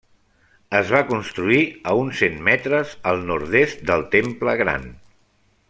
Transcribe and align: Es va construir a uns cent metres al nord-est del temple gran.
Es 0.79 0.93
va 0.93 1.01
construir 1.09 1.59
a 1.91 1.93
uns 1.99 2.17
cent 2.23 2.39
metres 2.47 2.97
al 3.13 3.21
nord-est 3.33 3.85
del 3.91 4.07
temple 4.17 4.57
gran. 4.65 4.93